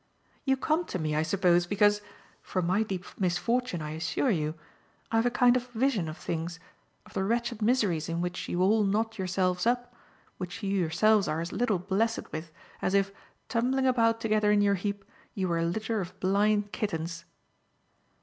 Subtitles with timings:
[0.45, 2.01] "You come to me, I suppose, because
[2.41, 4.55] for my deep misfortune, I assure you
[5.11, 6.59] I've a kind of vision of things,
[7.05, 9.93] of the wretched miseries in which you all knot yourselves up,
[10.39, 12.51] which you yourselves are as little blessed with
[12.81, 13.11] as if,
[13.47, 17.25] tumbling about together in your heap, you were a litter of blind kittens."